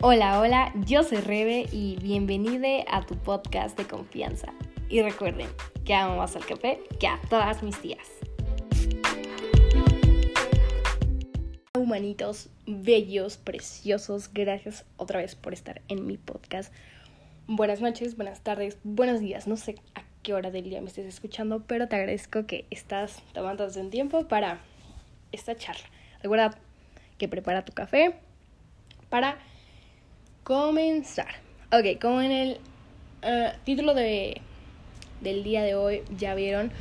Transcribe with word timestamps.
Hola, 0.00 0.38
hola, 0.38 0.72
yo 0.86 1.02
soy 1.02 1.18
Rebe 1.18 1.66
y 1.72 1.96
bienvenida 1.96 2.84
a 2.88 3.04
tu 3.04 3.16
podcast 3.16 3.76
de 3.76 3.84
confianza. 3.84 4.54
Y 4.88 5.02
recuerden 5.02 5.48
que 5.84 5.92
amo 5.92 6.18
más 6.18 6.36
al 6.36 6.46
café 6.46 6.78
que 7.00 7.08
a 7.08 7.20
todas 7.28 7.64
mis 7.64 7.76
tías. 7.80 8.06
Humanitos, 11.76 12.48
bellos, 12.64 13.38
preciosos, 13.38 14.32
gracias 14.32 14.86
otra 14.98 15.18
vez 15.18 15.34
por 15.34 15.52
estar 15.52 15.82
en 15.88 16.06
mi 16.06 16.16
podcast. 16.16 16.72
Buenas 17.48 17.80
noches, 17.80 18.14
buenas 18.16 18.42
tardes, 18.42 18.78
buenos 18.84 19.18
días. 19.18 19.48
No 19.48 19.56
sé 19.56 19.74
a 19.96 20.02
qué 20.22 20.32
hora 20.32 20.52
del 20.52 20.70
día 20.70 20.80
me 20.80 20.86
estés 20.86 21.06
escuchando, 21.06 21.64
pero 21.66 21.88
te 21.88 21.96
agradezco 21.96 22.46
que 22.46 22.66
estás 22.70 23.20
tomando 23.32 23.66
un 23.66 23.90
tiempo 23.90 24.28
para 24.28 24.60
esta 25.32 25.56
charla. 25.56 25.90
Recuerda 26.22 26.56
que 27.18 27.26
prepara 27.26 27.64
tu 27.64 27.72
café 27.72 28.14
para 29.10 29.38
comenzar. 30.48 31.28
Ok, 31.70 32.00
como 32.00 32.22
en 32.22 32.32
el 32.32 32.58
eh, 33.20 33.52
título 33.66 33.92
de, 33.92 34.40
del 35.20 35.44
día 35.44 35.62
de 35.62 35.74
hoy 35.74 36.04
ya 36.16 36.34
vieron, 36.34 36.72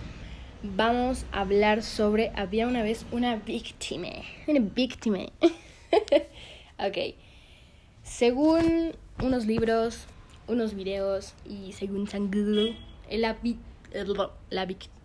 vamos 0.64 1.26
a 1.34 1.42
hablar 1.42 1.84
sobre 1.84 2.32
había 2.38 2.66
una 2.66 2.82
vez 2.82 3.06
una 3.12 3.36
víctima. 3.36 4.08
Una 4.48 4.62
víctima. 4.62 5.20
ok. 6.80 7.16
Según 8.04 8.94
unos 9.22 9.46
libros, 9.46 10.06
unos 10.48 10.74
videos 10.74 11.34
y 11.46 11.74
según 11.74 12.08
San 12.08 12.32
Google, 12.32 12.78
la, 13.12 13.36
la 14.50 14.66
víctima 14.66 14.96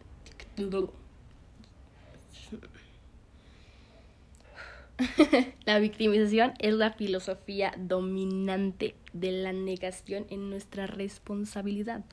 la 5.65 5.79
victimización 5.79 6.55
es 6.59 6.75
la 6.75 6.93
filosofía 6.93 7.75
dominante 7.77 8.95
de 9.13 9.33
la 9.33 9.53
negación 9.53 10.27
en 10.31 10.51
nuestra 10.51 10.87
responsabilidad. 10.87 12.05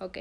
¿Ok? 0.00 0.18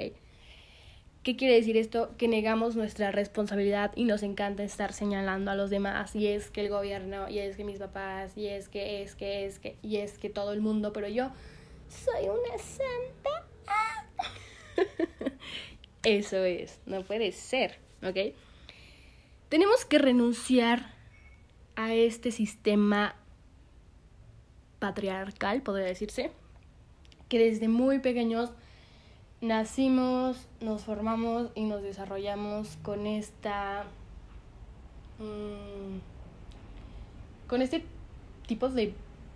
¿Qué 1.23 1.35
quiere 1.35 1.55
decir 1.55 1.75
esto? 1.75 2.15
Que 2.17 2.27
negamos 2.27 2.75
nuestra 2.75 3.11
responsabilidad 3.11 3.91
y 3.95 4.05
nos 4.05 4.23
encanta 4.23 4.63
estar 4.63 4.93
señalando 4.93 5.51
a 5.51 5.55
los 5.55 5.69
demás. 5.69 6.15
Y 6.15 6.27
es 6.27 6.49
que 6.49 6.61
el 6.61 6.69
gobierno, 6.69 7.27
y 7.29 7.39
es 7.39 7.57
que 7.57 7.65
mis 7.65 7.79
papás, 7.79 8.37
y 8.37 8.47
es 8.47 8.69
que, 8.69 9.01
es 9.01 9.15
que, 9.15 9.45
es 9.45 9.59
que, 9.59 9.75
y 9.81 9.97
es 9.97 10.17
que 10.17 10.29
todo 10.29 10.53
el 10.53 10.61
mundo, 10.61 10.93
pero 10.93 11.09
yo 11.09 11.31
soy 11.89 12.29
una 12.29 12.57
santa. 12.57 13.45
Eso 16.03 16.45
es, 16.45 16.79
no 16.85 17.03
puede 17.03 17.33
ser, 17.33 17.79
¿ok? 18.01 18.33
Tenemos 19.49 19.83
que 19.83 19.97
renunciar 19.97 20.96
a 21.77 21.93
este 21.93 22.31
sistema 22.31 23.15
patriarcal, 24.79 25.61
podría 25.61 25.85
decirse, 25.85 26.31
que 27.29 27.39
desde 27.39 27.67
muy 27.67 27.99
pequeños 27.99 28.51
nacimos, 29.41 30.47
nos 30.59 30.83
formamos 30.83 31.51
y 31.55 31.63
nos 31.63 31.83
desarrollamos 31.83 32.77
con 32.81 33.05
esta... 33.05 33.85
Mm, 35.19 35.99
con 37.47 37.61
este 37.61 37.85
tipo 38.47 38.69
de 38.69 38.93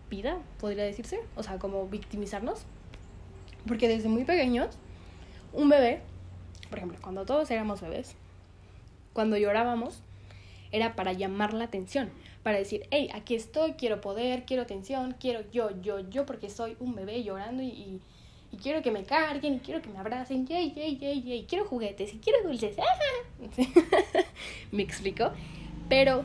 vida, 0.10 0.40
podría 0.60 0.84
decirse, 0.84 1.20
o 1.36 1.44
sea, 1.44 1.60
como 1.60 1.88
victimizarnos, 1.88 2.66
porque 3.68 3.88
desde 3.88 4.10
muy 4.10 4.26
pequeños, 4.26 4.78
un 5.54 5.70
bebé, 5.70 6.02
por 6.70 6.80
ejemplo, 6.80 6.98
cuando 7.02 7.24
todos 7.26 7.50
éramos 7.52 7.82
bebés, 7.82 8.16
cuando 9.14 9.38
llorábamos, 9.38 10.02
era 10.72 10.96
para 10.96 11.14
llamar 11.14 11.54
la 11.54 11.66
atención, 11.66 12.10
para 12.44 12.58
decir, 12.58 12.88
hey, 12.92 13.10
aquí 13.14 13.36
estoy, 13.36 13.74
quiero 13.74 14.02
poder, 14.02 14.46
quiero 14.46 14.64
atención, 14.64 15.16
quiero 15.20 15.42
yo, 15.52 15.70
yo, 15.82 16.00
yo, 16.10 16.26
porque 16.26 16.50
soy 16.50 16.76
un 16.80 16.96
bebé 16.96 17.24
llorando 17.24 17.62
y, 17.62 18.02
y, 18.52 18.58
quiero 18.62 18.82
que 18.82 18.92
me 18.92 19.04
carguen, 19.04 19.56
y 19.56 19.60
quiero 19.60 19.82
que 19.82 19.90
me 19.90 19.98
abracen, 19.98 20.46
yay, 20.46 20.74
yay, 20.74 20.98
yay, 20.98 21.22
yay, 21.22 21.46
quiero 21.48 21.66
juguetes 21.66 22.14
y 22.14 22.18
quiero 22.18 22.44
dulces. 22.44 22.76
me 24.72 24.84
explico. 24.84 25.32
Pero, 25.88 26.24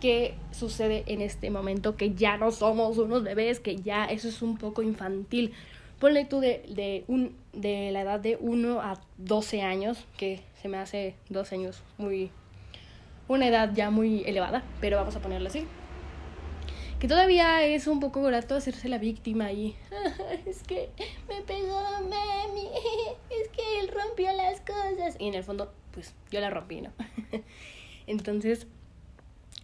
¿qué 0.00 0.34
sucede 0.52 1.04
en 1.06 1.20
este 1.20 1.50
momento? 1.50 1.96
Que 1.96 2.14
ya 2.14 2.36
no 2.36 2.50
somos 2.50 2.98
unos 2.98 3.22
bebés, 3.22 3.60
que 3.60 3.76
ya 3.76 4.04
eso 4.04 4.28
es 4.28 4.42
un 4.42 4.58
poco 4.58 4.82
infantil. 4.82 5.52
Ponle 5.98 6.24
tú 6.24 6.40
de, 6.40 6.64
de, 6.68 7.04
un, 7.08 7.36
de 7.52 7.90
la 7.92 8.02
edad 8.02 8.20
de 8.20 8.38
1 8.40 8.80
a 8.80 9.00
12 9.18 9.62
años, 9.62 10.04
que 10.16 10.40
se 10.62 10.68
me 10.68 10.78
hace 10.78 11.14
12 11.28 11.54
años 11.56 11.82
muy 11.98 12.30
una 13.30 13.46
edad 13.46 13.70
ya 13.72 13.90
muy 13.90 14.24
elevada, 14.26 14.64
pero 14.80 14.96
vamos 14.96 15.14
a 15.14 15.20
ponerlo 15.20 15.48
así. 15.48 15.64
Que 16.98 17.06
todavía 17.06 17.62
es 17.62 17.86
un 17.86 18.00
poco 18.00 18.22
grato 18.22 18.56
hacerse 18.56 18.88
la 18.88 18.98
víctima 18.98 19.52
y 19.52 19.76
es 20.46 20.64
que 20.64 20.90
me 21.28 21.40
pegó 21.42 21.80
mami, 22.02 22.68
es 23.30 23.48
que 23.50 23.80
él 23.80 23.88
rompió 23.88 24.32
las 24.32 24.60
cosas. 24.60 25.14
Y 25.20 25.28
en 25.28 25.34
el 25.34 25.44
fondo, 25.44 25.72
pues 25.92 26.12
yo 26.32 26.40
la 26.40 26.50
rompí, 26.50 26.80
¿no? 26.80 26.90
Entonces, 28.08 28.66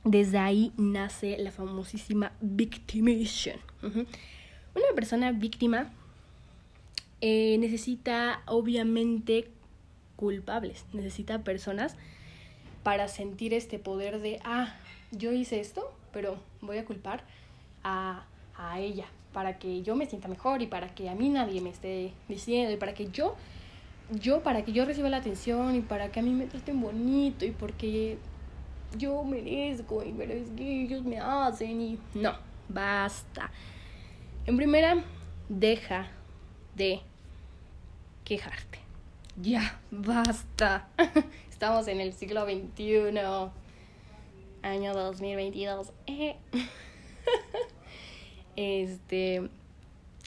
desde 0.05 0.39
ahí 0.39 0.73
nace 0.77 1.37
la 1.37 1.51
famosísima 1.51 2.33
victimation. 2.41 3.57
Una 3.83 4.95
persona 4.95 5.33
víctima 5.33 5.93
eh, 7.21 7.57
necesita 7.59 8.43
obviamente 8.47 9.51
culpables, 10.15 10.85
necesita 10.93 11.43
personas 11.43 11.97
para 12.87 13.09
sentir 13.09 13.53
este 13.53 13.81
poder 13.81 14.21
de, 14.21 14.39
ah, 14.45 14.73
yo 15.11 15.33
hice 15.33 15.59
esto, 15.59 15.93
pero 16.13 16.37
voy 16.61 16.79
a 16.79 16.85
culpar 16.85 17.25
a, 17.83 18.27
a 18.55 18.79
ella, 18.79 19.07
para 19.33 19.59
que 19.59 19.83
yo 19.83 19.97
me 19.97 20.07
sienta 20.07 20.29
mejor 20.29 20.63
y 20.63 20.69
para 20.69 20.95
que 20.95 21.09
a 21.09 21.17
mí 21.17 21.29
nadie 21.29 21.61
me 21.61 21.71
esté 21.71 22.13
diciendo 22.29 22.73
y 22.73 22.77
para 22.77 22.95
que 22.95 23.11
yo, 23.11 23.35
yo, 24.13 24.41
para 24.45 24.65
que 24.65 24.73
yo 24.73 24.85
reciba 24.85 25.09
la 25.09 25.17
atención 25.17 25.75
y 25.75 25.81
para 25.81 26.13
que 26.13 26.21
a 26.21 26.23
mí 26.23 26.31
me 26.31 26.47
traten 26.47 26.81
bonito 26.81 27.45
y 27.45 27.51
porque 27.51 28.19
yo 28.97 29.25
merezco 29.25 30.05
y 30.05 30.13
pero 30.13 30.35
es 30.35 30.49
que 30.51 30.83
ellos 30.85 31.03
me 31.03 31.19
hacen 31.19 31.81
y 31.81 31.99
no, 32.15 32.37
basta. 32.69 33.51
En 34.47 34.57
primera, 34.57 35.03
deja 35.49 36.07
de 36.77 37.01
quejarte. 38.23 38.79
Ya, 39.43 39.81
basta. 39.91 40.89
Estamos 41.57 41.89
en 41.89 42.03
el 42.03 42.13
siglo 42.13 42.45
XXI, 42.45 43.19
año 44.61 44.93
2022. 44.93 45.91
Eh. 46.07 46.37
este, 48.57 49.49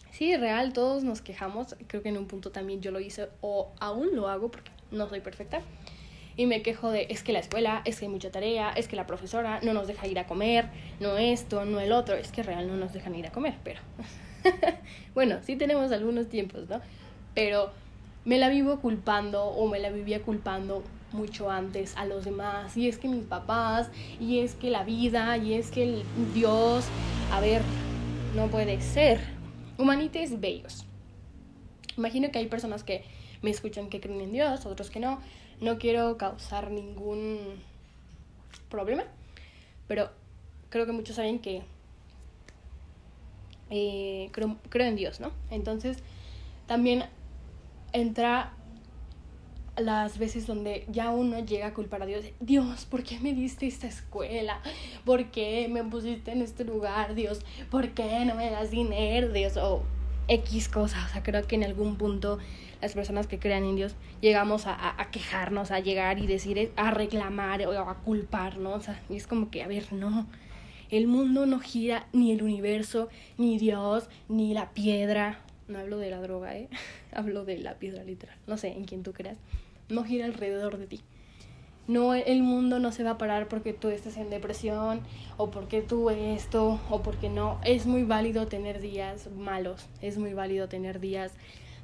sí, 0.09 0.35
real, 0.37 0.73
todos 0.73 1.03
nos 1.03 1.21
quejamos. 1.21 1.75
Creo 1.85 2.01
que 2.01 2.09
en 2.09 2.17
un 2.17 2.25
punto 2.25 2.49
también 2.49 2.81
yo 2.81 2.89
lo 2.89 2.99
hice 2.99 3.29
o 3.41 3.71
aún 3.79 4.15
lo 4.15 4.27
hago 4.27 4.49
porque 4.49 4.71
no 4.89 5.07
soy 5.07 5.19
perfecta. 5.19 5.61
Y 6.35 6.47
me 6.47 6.63
quejo 6.63 6.89
de, 6.89 7.05
es 7.11 7.21
que 7.21 7.31
la 7.31 7.41
escuela, 7.41 7.83
es 7.85 7.99
que 7.99 8.05
hay 8.05 8.11
mucha 8.11 8.31
tarea, 8.31 8.71
es 8.71 8.87
que 8.87 8.95
la 8.95 9.05
profesora 9.05 9.59
no 9.61 9.75
nos 9.75 9.85
deja 9.85 10.07
ir 10.07 10.17
a 10.17 10.25
comer, 10.25 10.69
no 10.99 11.19
esto, 11.19 11.63
no 11.63 11.79
el 11.79 11.91
otro. 11.91 12.15
Es 12.15 12.31
que 12.31 12.41
real 12.41 12.67
no 12.67 12.75
nos 12.75 12.91
dejan 12.91 13.13
ir 13.13 13.27
a 13.27 13.31
comer, 13.31 13.53
pero... 13.63 13.81
bueno, 15.13 15.37
sí 15.43 15.57
tenemos 15.57 15.91
algunos 15.91 16.27
tiempos, 16.27 16.67
¿no? 16.67 16.81
Pero 17.35 17.69
me 18.25 18.39
la 18.39 18.49
vivo 18.49 18.79
culpando 18.79 19.45
o 19.45 19.67
me 19.67 19.77
la 19.77 19.91
vivía 19.91 20.23
culpando 20.23 20.81
mucho 21.11 21.49
antes 21.49 21.95
a 21.97 22.05
los 22.05 22.25
demás. 22.25 22.75
Y 22.77 22.87
es 22.87 22.97
que 22.97 23.07
mis 23.07 23.25
papás, 23.25 23.89
y 24.19 24.39
es 24.39 24.55
que 24.55 24.69
la 24.69 24.83
vida, 24.83 25.37
y 25.37 25.53
es 25.53 25.71
que 25.71 25.83
el 25.83 26.03
Dios. 26.33 26.85
A 27.31 27.39
ver, 27.39 27.61
no 28.35 28.47
puede 28.47 28.81
ser. 28.81 29.19
Humanites 29.77 30.39
bellos. 30.39 30.85
Imagino 31.97 32.31
que 32.31 32.39
hay 32.39 32.47
personas 32.47 32.83
que 32.83 33.03
me 33.41 33.49
escuchan 33.49 33.89
que 33.89 33.99
creen 33.99 34.21
en 34.21 34.31
Dios, 34.31 34.65
otros 34.65 34.89
que 34.89 34.99
no. 34.99 35.19
No 35.61 35.77
quiero 35.77 36.17
causar 36.17 36.71
ningún 36.71 37.39
problema, 38.69 39.03
pero 39.87 40.09
creo 40.69 40.85
que 40.85 40.91
muchos 40.91 41.17
saben 41.17 41.39
que 41.39 41.63
eh, 43.69 44.29
creo, 44.31 44.57
creo 44.69 44.87
en 44.87 44.95
Dios, 44.95 45.19
¿no? 45.19 45.31
Entonces, 45.51 45.97
también 46.67 47.03
entra 47.91 48.53
las 49.79 50.17
veces 50.17 50.47
donde 50.47 50.85
ya 50.89 51.11
uno 51.11 51.39
llega 51.39 51.67
a 51.67 51.73
culpar 51.73 52.03
a 52.03 52.05
Dios, 52.05 52.25
Dios, 52.39 52.85
¿por 52.85 53.03
qué 53.03 53.19
me 53.19 53.33
diste 53.33 53.67
esta 53.67 53.87
escuela? 53.87 54.61
¿Por 55.05 55.31
qué 55.31 55.67
me 55.69 55.83
pusiste 55.83 56.31
en 56.31 56.41
este 56.41 56.63
lugar, 56.63 57.15
Dios? 57.15 57.41
¿Por 57.69 57.89
qué 57.89 58.25
no 58.25 58.35
me 58.35 58.49
das 58.49 58.71
dinero, 58.71 59.31
Dios? 59.31 59.57
O 59.57 59.83
X 60.27 60.69
cosas, 60.69 61.09
o 61.09 61.13
sea, 61.13 61.23
creo 61.23 61.45
que 61.47 61.55
en 61.55 61.63
algún 61.63 61.95
punto 61.95 62.37
las 62.81 62.93
personas 62.93 63.27
que 63.27 63.39
crean 63.39 63.63
en 63.63 63.75
Dios 63.75 63.95
llegamos 64.21 64.67
a, 64.67 65.01
a, 65.01 65.11
quejarnos, 65.11 65.71
a 65.71 65.79
llegar 65.79 66.19
y 66.19 66.27
decir, 66.27 66.71
a 66.75 66.91
reclamar 66.91 67.65
o 67.65 67.71
a 67.71 67.95
culparnos, 67.97 68.75
o 68.75 68.81
sea, 68.81 69.01
y 69.09 69.15
es 69.15 69.27
como 69.27 69.49
que, 69.49 69.63
a 69.63 69.67
ver, 69.67 69.91
no, 69.91 70.27
el 70.91 71.07
mundo 71.07 71.45
no 71.45 71.59
gira 71.59 72.07
ni 72.13 72.31
el 72.31 72.43
universo, 72.43 73.09
ni 73.37 73.57
Dios, 73.57 74.09
ni 74.27 74.53
la 74.53 74.69
piedra, 74.71 75.39
no 75.67 75.79
hablo 75.79 75.97
de 75.97 76.09
la 76.11 76.21
droga, 76.21 76.55
¿eh? 76.55 76.69
hablo 77.11 77.43
de 77.43 77.57
la 77.57 77.75
piedra 77.75 78.03
literal, 78.03 78.37
no 78.45 78.57
sé, 78.57 78.69
en 78.69 78.85
quién 78.85 79.03
tú 79.03 79.13
creas 79.13 79.37
no 79.89 80.03
gira 80.03 80.25
alrededor 80.25 80.77
de 80.77 80.87
ti. 80.87 81.01
no, 81.87 82.13
el 82.13 82.43
mundo 82.43 82.79
no 82.79 82.91
se 82.91 83.03
va 83.03 83.11
a 83.11 83.17
parar 83.17 83.47
porque 83.47 83.73
tú 83.73 83.89
estés 83.89 84.17
en 84.17 84.29
depresión 84.29 85.01
o 85.37 85.49
porque 85.49 85.81
tú 85.81 86.09
esto 86.09 86.79
o 86.89 87.01
porque 87.01 87.29
no. 87.29 87.59
Es 87.63 87.85
muy 87.87 88.03
válido 88.03 88.47
tener 88.47 88.79
días 88.79 89.29
malos, 89.35 89.87
es 90.01 90.17
muy 90.17 90.33
válido 90.33 90.69
tener 90.69 90.99
días 90.99 91.33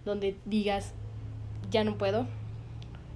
donde 0.06 0.36
digas, 0.46 0.94
ya 1.72 1.84
no 1.84 1.98
puedo. 1.98 2.28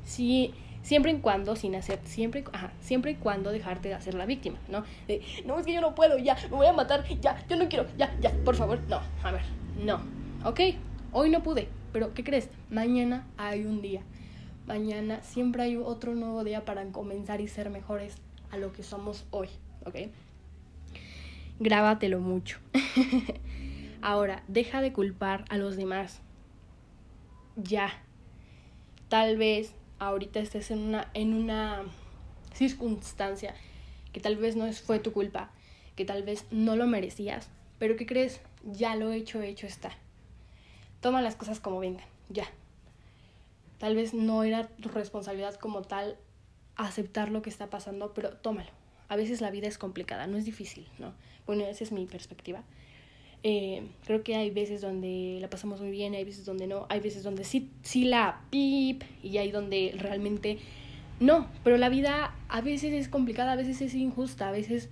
Sí, 0.04 0.54
siempre 0.82 1.12
y 1.12 1.20
cuando, 1.20 1.56
sin 1.56 1.76
hacer, 1.76 2.00
siempre, 2.04 2.44
ajá, 2.52 2.72
siempre 2.82 3.12
y 3.12 3.16
cuando 3.16 3.52
dejarte 3.52 3.90
de 3.90 3.96
hacer 3.96 4.16
la 4.16 4.26
víctima, 4.26 4.58
¿no? 4.70 4.84
no, 5.46 5.60
es 5.60 5.66
que 5.66 5.74
yo 5.74 5.82
no 5.82 5.94
puedo, 5.96 6.18
ya, 6.18 6.36
me 6.50 6.58
voy 6.58 6.68
a 6.68 6.74
matar, 6.74 7.06
ya, 7.22 7.46
yo 7.48 7.58
no 7.58 7.70
quiero, 7.70 7.86
ya, 7.98 8.16
ya, 8.20 8.32
por 8.44 8.56
favor, 8.56 8.80
no, 8.88 9.00
a 9.24 9.32
ver, 9.32 9.42
no, 9.84 10.00
ok, 10.44 10.60
hoy 11.12 11.30
no 11.30 11.44
pude, 11.44 11.68
pero 11.94 12.14
¿qué 12.14 12.24
crees? 12.24 12.50
Mañana 12.70 13.28
hay 13.38 13.66
un 13.66 13.82
día, 13.82 14.02
mañana 14.70 15.22
siempre 15.24 15.64
hay 15.64 15.76
otro 15.78 16.14
nuevo 16.14 16.44
día 16.44 16.64
para 16.64 16.86
comenzar 16.92 17.42
y 17.42 17.48
ser 17.48 17.72
mejores 17.72 18.16
a 18.52 18.58
lo 18.58 18.72
que 18.72 18.84
somos 18.84 19.26
hoy, 19.32 19.50
¿ok? 19.84 19.96
Grábatelo 21.60 22.20
mucho. 22.20 22.60
Ahora, 24.02 24.44
deja 24.48 24.82
de 24.82 24.94
culpar 24.94 25.44
a 25.50 25.58
los 25.58 25.76
demás. 25.76 26.22
Ya. 27.58 27.92
Tal 29.10 29.38
vez 29.38 29.74
ahorita 29.98 30.40
estés 30.40 30.70
en 30.70 30.80
una, 30.80 31.10
en 31.16 31.34
una 31.34 31.82
circunstancia 32.54 33.56
que 34.14 34.20
tal 34.20 34.36
vez 34.38 34.56
no 34.56 34.72
fue 34.72 35.00
tu 35.00 35.12
culpa, 35.12 35.50
que 35.96 36.06
tal 36.06 36.22
vez 36.22 36.46
no 36.52 36.76
lo 36.76 36.86
merecías, 36.86 37.50
pero 37.80 37.98
¿qué 37.98 38.06
crees? 38.06 38.40
Ya 38.64 38.96
lo 38.96 39.12
hecho, 39.12 39.42
hecho 39.42 39.66
está. 39.66 39.92
Toma 41.02 41.24
las 41.24 41.36
cosas 41.36 41.60
como 41.60 41.80
vengan, 41.80 42.06
ya. 42.30 42.46
Tal 43.80 43.96
vez 43.96 44.14
no 44.14 44.44
era 44.44 44.68
tu 44.68 44.90
responsabilidad 44.90 45.56
como 45.56 45.82
tal 45.82 46.18
aceptar 46.76 47.32
lo 47.32 47.42
que 47.42 47.50
está 47.50 47.70
pasando, 47.70 48.14
pero 48.14 48.38
tómalo. 48.38 48.70
A 49.08 49.16
veces 49.16 49.42
la 49.42 49.50
vida 49.50 49.68
es 49.68 49.78
complicada, 49.78 50.28
no 50.28 50.38
es 50.38 50.46
difícil, 50.46 50.88
¿no? 51.00 51.14
Bueno, 51.48 51.66
esa 51.66 51.84
es 51.84 51.92
mi 51.92 52.06
perspectiva. 52.06 52.64
Eh, 53.42 53.88
creo 54.06 54.22
que 54.22 54.36
hay 54.36 54.52
veces 54.52 54.82
donde 54.82 55.40
la 55.42 55.50
pasamos 55.50 55.80
muy 55.80 55.92
bien, 55.92 56.14
hay 56.14 56.26
veces 56.26 56.46
donde 56.46 56.68
no, 56.68 56.86
hay 56.90 57.00
veces 57.00 57.24
donde 57.24 57.46
sí, 57.46 57.72
sí 57.82 58.04
la 58.04 58.42
pip 58.50 59.04
y 59.24 59.38
hay 59.38 59.50
donde 59.50 59.96
realmente 59.98 60.60
no, 61.20 61.48
pero 61.64 61.78
la 61.78 61.90
vida 61.90 62.34
a 62.48 62.62
veces 62.62 62.94
es 62.94 63.10
complicada, 63.10 63.54
a 63.54 63.56
veces 63.56 63.82
es 63.82 63.94
injusta, 63.94 64.48
a 64.48 64.52
veces 64.52 64.90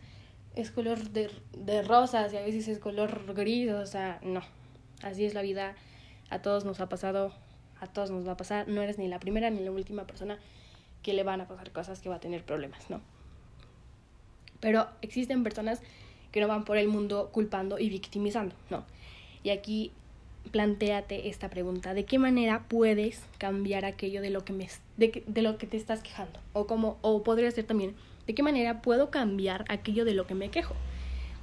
es 0.56 0.72
color 0.72 1.10
de, 1.10 1.30
de 1.58 1.82
rosas 1.82 2.34
y 2.34 2.38
a 2.38 2.42
veces 2.42 2.68
es 2.68 2.80
color 2.80 3.34
gris, 3.34 3.72
o 3.72 3.86
sea, 3.86 4.20
no, 4.24 4.42
así 5.04 5.24
es 5.24 5.34
la 5.34 5.42
vida, 5.42 5.76
a 6.30 6.42
todos 6.42 6.66
nos 6.66 6.82
ha 6.82 6.90
pasado, 6.90 7.34
a 7.80 7.88
todos 7.88 8.12
nos 8.12 8.28
va 8.28 8.34
a 8.34 8.38
pasar, 8.38 8.68
no 8.68 8.82
eres 8.82 8.98
ni 8.98 9.08
la 9.08 9.20
primera 9.20 9.50
ni 9.50 9.64
la 9.64 9.72
última 9.72 10.06
persona 10.06 10.40
que 11.04 11.14
le 11.14 11.24
van 11.24 11.42
a 11.42 11.48
pasar 11.48 11.72
cosas 11.72 12.00
que 12.02 12.10
va 12.10 12.16
a 12.16 12.20
tener 12.20 12.44
problemas, 12.44 12.90
¿no? 12.90 13.02
Pero 14.60 14.88
existen 15.02 15.44
personas 15.44 15.82
que 16.32 16.42
no 16.42 16.48
van 16.48 16.66
por 16.66 16.78
el 16.78 16.88
mundo 16.88 17.30
culpando 17.32 17.80
y 17.80 17.90
victimizando, 17.90 18.56
no. 18.70 18.84
Y 19.44 19.52
aquí 19.52 19.92
planteate 20.52 21.30
esta 21.30 21.50
pregunta, 21.50 21.94
¿de 21.94 22.06
qué 22.06 22.20
manera 22.20 22.66
puedes 22.68 23.24
cambiar 23.38 23.86
aquello 23.86 24.22
de 24.22 24.30
lo 24.30 24.46
que 24.46 24.54
me 24.54 24.68
de 24.98 25.42
lo 25.42 25.58
que 25.58 25.68
te 25.68 25.78
estás 25.78 26.02
quejando? 26.02 26.40
O 26.54 26.68
como 26.68 26.98
o 27.02 27.24
podría 27.24 27.52
ser 27.52 27.66
también, 27.66 27.96
¿de 28.26 28.34
qué 28.34 28.44
manera 28.44 28.82
puedo 28.82 29.12
cambiar 29.12 29.66
aquello 29.70 30.06
de 30.06 30.14
lo 30.14 30.26
que 30.26 30.36
me 30.36 30.50
quejo? 30.50 30.76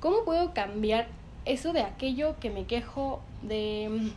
¿Cómo 0.00 0.24
puedo 0.24 0.52
cambiar 0.54 1.06
eso 1.44 1.72
de 1.72 1.82
aquello 1.82 2.36
que 2.40 2.50
me 2.50 2.66
quejo 2.66 3.22
de 3.42 4.12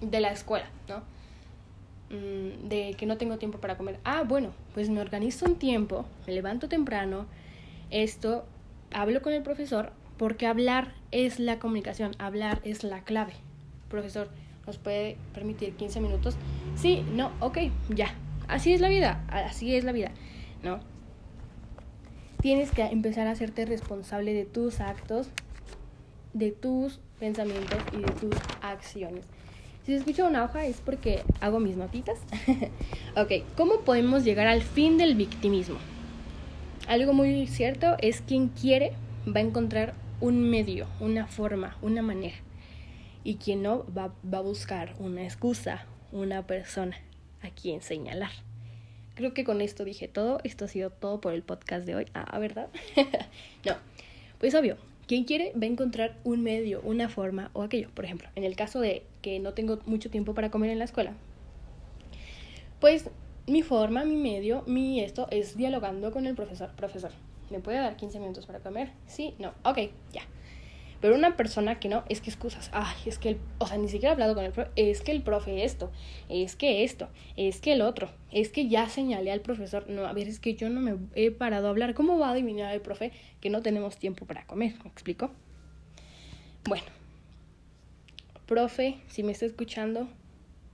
de 0.00 0.20
la 0.20 0.32
escuela, 0.32 0.66
¿no? 0.88 1.02
Mm, 2.10 2.68
de 2.68 2.94
que 2.96 3.06
no 3.06 3.16
tengo 3.16 3.36
tiempo 3.38 3.58
para 3.58 3.76
comer. 3.76 3.98
Ah, 4.04 4.22
bueno, 4.22 4.50
pues 4.74 4.88
me 4.90 5.00
organizo 5.00 5.46
un 5.46 5.56
tiempo, 5.56 6.06
me 6.26 6.32
levanto 6.32 6.68
temprano, 6.68 7.26
esto 7.90 8.44
hablo 8.92 9.22
con 9.22 9.32
el 9.32 9.42
profesor 9.42 9.92
porque 10.16 10.46
hablar 10.46 10.94
es 11.10 11.38
la 11.38 11.58
comunicación, 11.58 12.12
hablar 12.18 12.60
es 12.64 12.84
la 12.84 13.02
clave. 13.02 13.34
Profesor, 13.88 14.28
¿nos 14.66 14.78
puede 14.78 15.16
permitir 15.34 15.74
15 15.74 16.00
minutos? 16.00 16.36
Sí, 16.74 17.04
no, 17.12 17.32
ok, 17.40 17.58
ya. 17.90 18.14
Así 18.48 18.72
es 18.72 18.80
la 18.80 18.88
vida, 18.88 19.24
así 19.28 19.74
es 19.74 19.84
la 19.84 19.92
vida, 19.92 20.12
¿no? 20.62 20.78
Tienes 22.40 22.70
que 22.70 22.82
empezar 22.82 23.26
a 23.26 23.32
hacerte 23.32 23.66
responsable 23.66 24.32
de 24.32 24.44
tus 24.44 24.80
actos, 24.80 25.28
de 26.32 26.52
tus 26.52 27.00
pensamientos 27.18 27.78
y 27.92 27.96
de 27.96 28.12
tus 28.12 28.36
acciones. 28.62 29.24
Si 29.86 29.92
se 29.92 29.98
escucha 29.98 30.24
una 30.24 30.42
hoja 30.42 30.66
es 30.66 30.80
porque 30.80 31.22
hago 31.40 31.60
mis 31.60 31.76
notitas. 31.76 32.18
ok, 33.16 33.44
¿cómo 33.56 33.82
podemos 33.82 34.24
llegar 34.24 34.48
al 34.48 34.62
fin 34.62 34.98
del 34.98 35.14
victimismo? 35.14 35.78
Algo 36.88 37.12
muy 37.12 37.46
cierto 37.46 37.94
es 38.00 38.20
quien 38.20 38.48
quiere 38.48 38.94
va 39.28 39.38
a 39.38 39.44
encontrar 39.44 39.94
un 40.20 40.50
medio, 40.50 40.88
una 40.98 41.28
forma, 41.28 41.78
una 41.82 42.02
manera. 42.02 42.34
Y 43.22 43.36
quien 43.36 43.62
no 43.62 43.86
va, 43.96 44.12
va 44.28 44.38
a 44.38 44.40
buscar 44.40 44.96
una 44.98 45.22
excusa, 45.22 45.86
una 46.10 46.48
persona 46.48 46.96
a 47.40 47.50
quien 47.50 47.80
señalar. 47.80 48.32
Creo 49.14 49.34
que 49.34 49.44
con 49.44 49.60
esto 49.60 49.84
dije 49.84 50.08
todo. 50.08 50.40
Esto 50.42 50.64
ha 50.64 50.68
sido 50.68 50.90
todo 50.90 51.20
por 51.20 51.32
el 51.32 51.44
podcast 51.44 51.86
de 51.86 51.94
hoy. 51.94 52.06
Ah, 52.12 52.36
¿verdad? 52.40 52.70
no. 53.64 53.76
Pues 54.40 54.52
obvio, 54.56 54.78
quien 55.06 55.24
quiere 55.24 55.52
va 55.54 55.64
a 55.64 55.70
encontrar 55.70 56.16
un 56.24 56.42
medio, 56.42 56.80
una 56.82 57.08
forma 57.08 57.50
o 57.52 57.62
aquello. 57.62 57.90
Por 57.94 58.04
ejemplo, 58.04 58.28
en 58.34 58.44
el 58.44 58.56
caso 58.56 58.80
de 58.80 59.04
que 59.22 59.38
no 59.38 59.54
tengo 59.54 59.78
mucho 59.86 60.10
tiempo 60.10 60.34
para 60.34 60.50
comer 60.50 60.70
en 60.70 60.78
la 60.78 60.84
escuela, 60.84 61.14
pues 62.80 63.10
mi 63.46 63.62
forma, 63.62 64.04
mi 64.04 64.16
medio, 64.16 64.64
mi 64.66 65.00
esto 65.00 65.28
es 65.30 65.56
dialogando 65.56 66.10
con 66.10 66.26
el 66.26 66.34
profesor. 66.34 66.70
Profesor, 66.76 67.12
¿me 67.50 67.60
puede 67.60 67.78
dar 67.78 67.96
15 67.96 68.18
minutos 68.18 68.46
para 68.46 68.60
comer? 68.60 68.90
Sí, 69.06 69.34
no, 69.38 69.52
ok, 69.64 69.78
ya. 70.12 70.22
Pero 71.06 71.14
una 71.14 71.36
persona 71.36 71.78
que 71.78 71.88
no, 71.88 72.02
es 72.08 72.20
que 72.20 72.30
excusas. 72.30 72.68
Ay, 72.72 72.96
es 73.06 73.20
que 73.20 73.28
el, 73.28 73.38
o 73.58 73.66
sea, 73.68 73.78
ni 73.78 73.86
siquiera 73.86 74.08
he 74.08 74.12
hablado 74.14 74.34
con 74.34 74.44
el 74.44 74.50
profe, 74.50 74.72
es 74.74 75.02
que 75.02 75.12
el 75.12 75.22
profe 75.22 75.62
esto, 75.62 75.92
es 76.28 76.56
que 76.56 76.82
esto, 76.82 77.08
es 77.36 77.60
que 77.60 77.74
el 77.74 77.82
otro, 77.82 78.10
es 78.32 78.48
que 78.48 78.66
ya 78.66 78.88
señalé 78.88 79.30
al 79.30 79.40
profesor. 79.40 79.88
No, 79.88 80.04
a 80.04 80.12
ver, 80.12 80.26
es 80.26 80.40
que 80.40 80.56
yo 80.56 80.68
no 80.68 80.80
me 80.80 80.96
he 81.14 81.30
parado 81.30 81.68
a 81.68 81.70
hablar. 81.70 81.94
¿Cómo 81.94 82.18
va 82.18 82.30
a 82.30 82.32
adivinar 82.32 82.74
el 82.74 82.80
profe 82.80 83.12
que 83.40 83.50
no 83.50 83.62
tenemos 83.62 83.98
tiempo 83.98 84.26
para 84.26 84.48
comer? 84.48 84.74
¿Me 84.82 84.90
explico? 84.90 85.30
Bueno, 86.64 86.86
profe, 88.46 88.96
si 89.06 89.22
me 89.22 89.30
está 89.30 89.46
escuchando, 89.46 90.08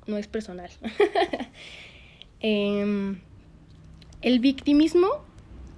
no 0.06 0.16
es 0.16 0.28
personal. 0.28 0.70
Em, 2.40 3.20
el 4.22 4.40
victimismo 4.40 5.08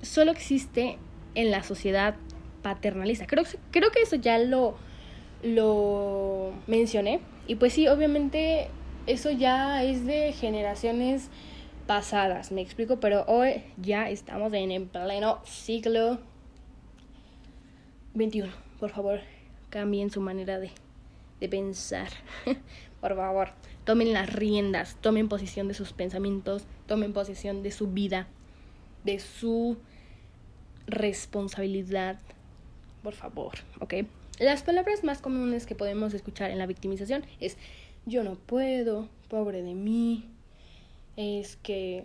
solo 0.01 0.31
existe 0.31 0.97
en 1.35 1.51
la 1.51 1.65
sociedad 1.65 2.15
paternalista. 2.65 3.27
Creo, 3.27 3.45
creo 3.71 3.91
que 3.93 4.01
eso 4.03 4.17
ya 4.17 4.39
lo, 4.39 4.75
lo 5.43 6.53
mencioné. 6.67 7.21
Y 7.47 7.57
pues 7.57 7.75
sí, 7.75 7.87
obviamente 7.87 8.69
eso 9.07 9.31
ya 9.31 9.85
es 9.85 10.07
de 10.07 10.33
generaciones 10.33 11.29
pasadas, 11.87 12.51
me 12.51 12.63
explico, 12.63 12.99
pero 12.99 13.25
hoy 13.27 13.63
ya 13.77 14.09
estamos 14.09 14.51
en 14.55 14.71
el 14.71 14.85
pleno 14.87 15.41
siglo 15.45 16.19
XXI. 18.17 18.45
Por 18.81 18.91
favor, 18.91 19.21
cambien 19.69 20.11
su 20.11 20.23
manera 20.23 20.59
de, 20.59 20.71
de 21.41 21.49
pensar. 21.51 22.09
Por 23.03 23.15
favor, 23.15 23.51
tomen 23.85 24.15
las 24.15 24.33
riendas, 24.33 24.97
tomen 25.03 25.29
posición 25.29 25.69
de 25.69 25.75
sus 25.75 25.93
pensamientos, 25.93 26.65
tomen 26.87 27.13
posición 27.13 27.63
de 27.63 27.71
su 27.71 27.89
vida, 27.89 28.29
de 29.05 29.19
su 29.19 29.77
responsabilidad. 30.87 32.19
Por 33.05 33.13
favor, 33.13 33.53
¿ok? 33.81 33.95
Las 34.41 34.63
palabras 34.63 35.05
más 35.05 35.21
comunes 35.21 35.67
que 35.67 35.75
podemos 35.75 36.15
escuchar 36.15 36.51
en 36.51 36.59
la 36.59 36.65
victimización 36.65 37.25
es 37.39 37.59
yo 38.07 38.25
no 38.25 38.37
puedo, 38.37 39.11
pobre 39.29 39.63
de 39.63 39.75
mí, 39.75 40.25
es 41.17 41.57
que 41.57 42.05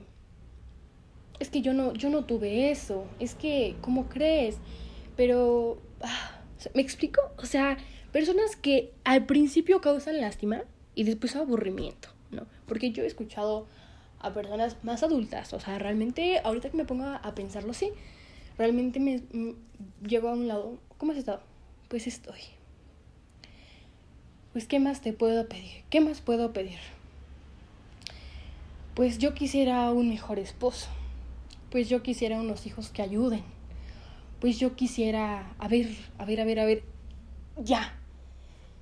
es 1.40 1.50
que 1.50 1.62
yo 1.62 1.74
no 1.74 1.94
yo 1.94 2.10
no 2.10 2.26
tuve 2.26 2.70
eso, 2.70 3.06
es 3.18 3.34
que 3.34 3.78
¿cómo 3.80 4.10
crees? 4.10 4.58
Pero 5.16 5.82
ah, 6.02 6.42
¿me 6.76 6.82
explico? 6.82 7.22
O 7.38 7.46
sea, 7.46 7.78
personas 8.12 8.58
que 8.58 8.92
al 9.06 9.26
principio 9.26 9.80
causan 9.80 10.20
lástima 10.20 10.64
y 10.96 11.06
después 11.06 11.38
aburrimiento, 11.38 12.10
¿no? 12.30 12.46
Porque 12.68 12.92
yo 12.92 13.04
he 13.04 13.08
escuchado 13.08 13.68
a 14.20 14.34
personas 14.34 14.76
más 14.84 15.02
adultas, 15.02 15.54
o 15.54 15.62
sea, 15.62 15.80
realmente 15.80 16.42
ahorita 16.44 16.70
que 16.70 16.76
me 16.76 16.84
pongo 16.84 17.06
a 17.06 17.36
pensarlo 17.36 17.72
así, 17.72 17.94
realmente 18.60 19.00
me, 19.00 19.22
llego 20.06 20.28
a 20.28 20.34
un 20.34 20.48
lado, 20.48 20.78
¿cómo 21.00 21.14
has 21.14 21.18
estado? 21.18 21.40
Pues 21.88 22.06
estoy. 22.06 22.42
Pues 24.52 24.68
¿qué 24.68 24.80
más 24.80 25.02
te 25.02 25.14
puedo 25.14 25.48
pedir? 25.48 25.84
¿Qué 25.90 26.02
más 26.02 26.22
puedo 26.22 26.54
pedir? 26.54 26.78
Pues 28.94 29.18
yo 29.18 29.34
quisiera 29.34 29.92
un 29.92 30.10
mejor 30.10 30.38
esposo. 30.38 30.90
Pues 31.72 31.90
yo 31.90 32.04
quisiera 32.04 32.40
unos 32.40 32.68
hijos 32.68 32.90
que 32.90 33.02
ayuden. 33.02 33.44
Pues 34.42 34.60
yo 34.60 34.76
quisiera, 34.76 35.54
a 35.58 35.68
ver, 35.68 35.88
a 36.18 36.26
ver, 36.26 36.42
a 36.42 36.46
ver, 36.46 36.60
a 36.60 36.66
ver, 36.66 36.84
ya. 37.58 37.94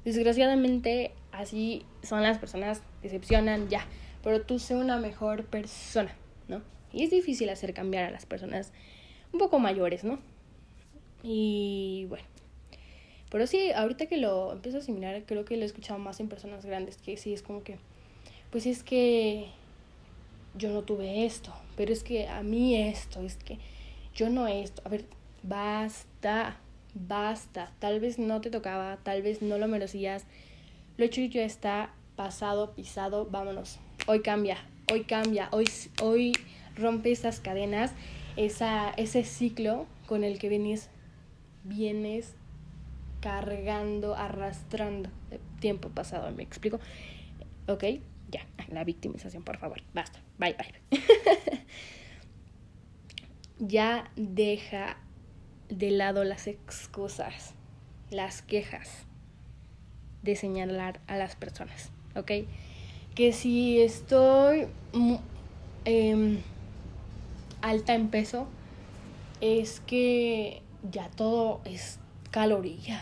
Desgraciadamente 0.03 1.11
así 1.31 1.85
son 2.01 2.23
las 2.23 2.39
personas, 2.39 2.81
decepcionan 3.03 3.69
ya, 3.69 3.85
pero 4.23 4.41
tú 4.41 4.57
sé 4.57 4.75
una 4.75 4.97
mejor 4.97 5.45
persona, 5.45 6.15
¿no? 6.47 6.61
Y 6.93 7.03
es 7.03 7.11
difícil 7.11 7.49
hacer 7.49 7.73
cambiar 7.73 8.05
a 8.05 8.11
las 8.11 8.25
personas 8.25 8.71
un 9.33 9.39
poco 9.39 9.59
mayores, 9.59 10.03
¿no? 10.03 10.19
Y 11.29 12.05
bueno. 12.07 12.23
Pero 13.29 13.45
sí, 13.47 13.71
ahorita 13.73 14.05
que 14.05 14.15
lo 14.15 14.53
empiezo 14.53 14.77
a 14.77 14.79
asimilar, 14.79 15.23
creo 15.25 15.43
que 15.43 15.57
lo 15.57 15.63
he 15.63 15.65
escuchado 15.65 15.99
más 15.99 16.21
en 16.21 16.29
personas 16.29 16.65
grandes, 16.65 16.95
que 16.95 17.17
sí 17.17 17.33
es 17.33 17.41
como 17.41 17.61
que, 17.61 17.77
pues 18.49 18.65
es 18.65 18.83
que 18.83 19.47
yo 20.57 20.69
no 20.69 20.83
tuve 20.83 21.25
esto, 21.25 21.53
pero 21.75 21.91
es 21.91 22.03
que 22.03 22.29
a 22.29 22.41
mí 22.43 22.75
esto, 22.75 23.21
es 23.21 23.35
que 23.35 23.57
yo 24.15 24.29
no 24.29 24.47
esto. 24.47 24.81
A 24.85 24.89
ver, 24.89 25.03
basta, 25.43 26.57
basta. 26.93 27.73
Tal 27.79 27.99
vez 27.99 28.17
no 28.17 28.39
te 28.39 28.49
tocaba, 28.49 28.97
tal 29.03 29.21
vez 29.21 29.41
no 29.41 29.57
lo 29.57 29.67
merecías. 29.67 30.23
Lo 30.95 31.03
hecho 31.03 31.19
ya 31.21 31.43
está 31.43 31.93
pasado, 32.15 32.73
pisado, 32.73 33.25
vámonos. 33.25 33.79
Hoy 34.07 34.21
cambia, 34.21 34.57
hoy 34.89 35.03
cambia, 35.03 35.49
hoy, 35.51 35.65
hoy 36.01 36.31
rompe 36.77 37.11
esas 37.11 37.41
cadenas, 37.41 37.91
esa, 38.37 38.91
ese 38.91 39.25
ciclo 39.25 39.85
con 40.07 40.23
el 40.23 40.39
que 40.39 40.47
vienes, 40.47 40.89
vienes 41.67 42.35
cargando, 43.21 44.15
arrastrando 44.15 45.09
tiempo 45.59 45.89
pasado, 45.89 46.31
¿me 46.31 46.43
explico? 46.43 46.79
¿Ok? 47.67 47.83
Ya, 48.29 48.45
la 48.69 48.83
victimización, 48.83 49.43
por 49.43 49.57
favor, 49.57 49.81
basta, 49.93 50.19
bye, 50.37 50.55
bye. 50.55 51.01
ya 53.59 54.09
deja 54.15 54.97
de 55.69 55.91
lado 55.91 56.23
las 56.23 56.47
excusas, 56.47 57.53
las 58.11 58.41
quejas 58.41 59.05
de 60.23 60.35
señalar 60.35 60.99
a 61.07 61.17
las 61.17 61.35
personas, 61.35 61.91
¿ok? 62.15 62.31
Que 63.15 63.33
si 63.33 63.81
estoy 63.81 64.67
eh, 65.85 66.37
alta 67.61 67.95
en 67.95 68.09
peso, 68.09 68.47
es 69.41 69.79
que 69.81 70.61
ya 70.91 71.09
todo 71.09 71.61
es 71.65 71.99
caloría. 72.31 73.01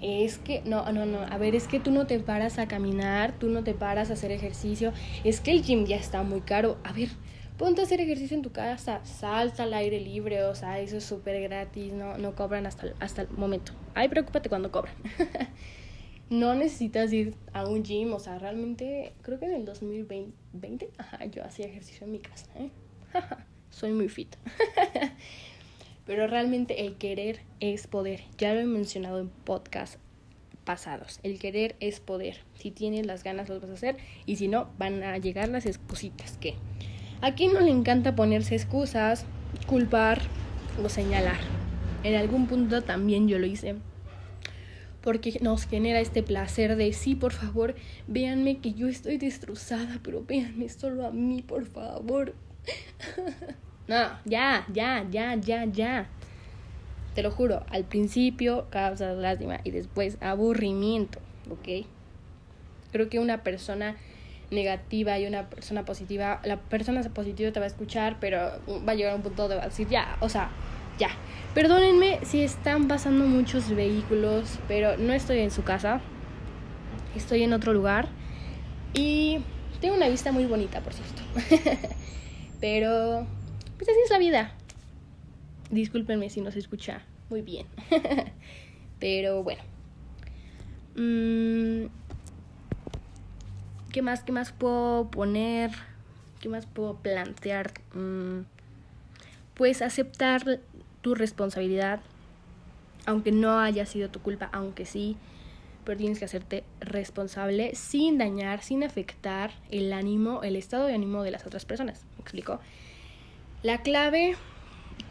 Es 0.00 0.38
que, 0.38 0.62
no, 0.64 0.92
no, 0.92 1.06
no, 1.06 1.20
a 1.20 1.38
ver, 1.38 1.54
es 1.54 1.68
que 1.68 1.80
tú 1.80 1.90
no 1.90 2.06
te 2.06 2.20
paras 2.20 2.58
a 2.58 2.68
caminar, 2.68 3.38
tú 3.38 3.48
no 3.48 3.64
te 3.64 3.72
paras 3.72 4.10
a 4.10 4.12
hacer 4.12 4.30
ejercicio, 4.30 4.92
es 5.24 5.40
que 5.40 5.52
el 5.52 5.62
gym 5.62 5.86
ya 5.86 5.96
está 5.96 6.22
muy 6.22 6.42
caro. 6.42 6.76
A 6.84 6.92
ver, 6.92 7.08
ponte 7.56 7.80
a 7.80 7.84
hacer 7.84 8.00
ejercicio 8.00 8.36
en 8.36 8.42
tu 8.42 8.52
casa, 8.52 9.00
salta 9.04 9.62
al 9.62 9.72
aire 9.72 10.00
libre, 10.00 10.44
o 10.44 10.54
sea, 10.54 10.80
eso 10.80 10.98
es 10.98 11.04
súper 11.04 11.40
gratis, 11.42 11.92
no, 11.92 12.18
no 12.18 12.34
cobran 12.34 12.66
hasta, 12.66 12.88
hasta 13.00 13.22
el 13.22 13.30
momento. 13.30 13.72
Ay, 13.94 14.08
preocúpate 14.08 14.50
cuando 14.50 14.70
cobran. 14.70 14.94
no 16.30 16.54
necesitas 16.54 17.10
ir 17.12 17.34
a 17.54 17.66
un 17.66 17.82
gym, 17.82 18.12
o 18.12 18.18
sea, 18.18 18.38
realmente 18.38 19.14
creo 19.22 19.38
que 19.38 19.46
en 19.46 19.54
el 19.54 19.64
2020, 19.64 20.90
ajá, 20.98 21.24
yo 21.26 21.42
hacía 21.42 21.66
ejercicio 21.66 22.04
en 22.04 22.12
mi 22.12 22.18
casa, 22.18 22.46
¿eh? 22.56 22.70
Soy 23.70 23.92
muy 23.92 24.08
fit. 24.08 24.36
Pero 26.06 26.28
realmente 26.28 26.86
el 26.86 26.94
querer 26.94 27.40
es 27.60 27.86
poder. 27.88 28.22
Ya 28.38 28.54
lo 28.54 28.60
he 28.60 28.66
mencionado 28.66 29.20
en 29.20 29.28
podcast 29.28 29.98
pasados. 30.64 31.20
El 31.22 31.38
querer 31.38 31.76
es 31.80 32.00
poder. 32.00 32.38
Si 32.54 32.70
tienes 32.70 33.06
las 33.06 33.24
ganas, 33.24 33.48
lo 33.48 33.58
vas 33.60 33.70
a 33.70 33.74
hacer. 33.74 33.96
Y 34.26 34.36
si 34.36 34.48
no, 34.48 34.68
van 34.78 35.02
a 35.02 35.18
llegar 35.18 35.48
las 35.48 35.66
excusitas 35.66 36.36
que 36.38 36.54
a 37.22 37.34
quién 37.34 37.54
no 37.54 37.60
le 37.60 37.70
encanta 37.70 38.14
ponerse 38.14 38.54
excusas, 38.54 39.24
culpar 39.66 40.20
o 40.84 40.88
señalar. 40.88 41.38
En 42.04 42.14
algún 42.14 42.46
punto 42.46 42.82
también 42.82 43.26
yo 43.26 43.38
lo 43.38 43.46
hice. 43.46 43.76
Porque 45.00 45.38
nos 45.40 45.66
genera 45.66 46.00
este 46.00 46.22
placer 46.22 46.76
de 46.76 46.92
sí, 46.92 47.14
por 47.14 47.32
favor, 47.32 47.74
véanme 48.06 48.58
que 48.58 48.74
yo 48.74 48.88
estoy 48.88 49.18
destrozada, 49.18 50.00
pero 50.02 50.24
véanme 50.24 50.68
solo 50.68 51.06
a 51.06 51.10
mí, 51.10 51.42
por 51.42 51.64
favor. 51.64 52.34
No, 53.88 54.08
ya, 54.24 54.66
ya, 54.72 55.06
ya, 55.10 55.34
ya, 55.36 55.64
ya. 55.64 56.08
Te 57.14 57.22
lo 57.22 57.30
juro, 57.30 57.64
al 57.70 57.84
principio 57.84 58.66
causa 58.70 59.12
lástima 59.12 59.60
y 59.64 59.70
después 59.70 60.18
aburrimiento, 60.20 61.18
¿ok? 61.50 61.86
Creo 62.92 63.08
que 63.08 63.20
una 63.20 63.42
persona 63.42 63.96
negativa 64.50 65.18
y 65.18 65.26
una 65.26 65.48
persona 65.48 65.84
positiva, 65.84 66.40
la 66.44 66.58
persona 66.58 67.02
positiva 67.02 67.52
te 67.52 67.60
va 67.60 67.64
a 67.64 67.68
escuchar, 67.68 68.18
pero 68.20 68.38
va 68.86 68.92
a 68.92 68.94
llegar 68.94 69.12
a 69.12 69.16
un 69.16 69.22
punto 69.22 69.48
de 69.48 69.60
decir, 69.60 69.88
ya, 69.88 70.16
o 70.20 70.28
sea, 70.28 70.50
ya. 70.98 71.08
Perdónenme 71.54 72.20
si 72.22 72.42
están 72.42 72.88
pasando 72.88 73.24
muchos 73.24 73.74
vehículos, 73.74 74.58
pero 74.68 74.96
no 74.96 75.12
estoy 75.12 75.38
en 75.40 75.50
su 75.50 75.62
casa, 75.62 76.00
estoy 77.14 77.44
en 77.44 77.52
otro 77.52 77.72
lugar 77.72 78.08
y 78.92 79.38
tengo 79.80 79.94
una 79.94 80.08
vista 80.08 80.32
muy 80.32 80.44
bonita, 80.44 80.80
por 80.80 80.92
cierto. 80.92 81.22
pero 82.60 83.26
pues 83.76 83.88
así 83.88 83.98
es 84.04 84.10
la 84.10 84.18
vida. 84.18 84.52
Discúlpenme 85.70 86.30
si 86.30 86.40
no 86.40 86.50
se 86.50 86.58
escucha 86.58 87.02
muy 87.28 87.42
bien. 87.42 87.66
Pero 88.98 89.42
bueno. 89.42 89.62
Mm, 90.96 91.86
¿Qué 93.92 94.02
más? 94.02 94.22
¿Qué 94.22 94.32
más 94.32 94.52
puedo 94.52 95.10
poner? 95.10 95.70
¿Qué 96.40 96.48
más 96.48 96.66
puedo 96.66 96.96
plantear? 96.96 97.72
Mm, 97.94 98.40
pues 99.54 99.82
aceptar 99.82 100.60
tu 101.02 101.14
responsabilidad. 101.14 102.00
Aunque 103.06 103.32
no 103.32 103.58
haya 103.58 103.86
sido 103.86 104.10
tu 104.10 104.20
culpa, 104.20 104.48
aunque 104.52 104.84
sí. 104.84 105.16
Pero 105.84 105.98
tienes 105.98 106.18
que 106.18 106.24
hacerte 106.24 106.64
responsable 106.80 107.74
sin 107.74 108.18
dañar, 108.18 108.62
sin 108.62 108.82
afectar 108.82 109.52
el 109.70 109.92
ánimo, 109.92 110.42
el 110.42 110.56
estado 110.56 110.86
de 110.86 110.94
ánimo 110.94 111.22
de 111.22 111.30
las 111.30 111.46
otras 111.46 111.64
personas. 111.64 112.04
¿Me 112.16 112.22
explico? 112.22 112.60
La 113.62 113.82
clave, 113.82 114.36